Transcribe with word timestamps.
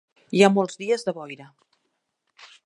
Hi 0.37 0.39
ha 0.45 0.49
molts 0.55 0.79
dies 0.79 1.05
de 1.09 1.13
boira. 1.19 1.47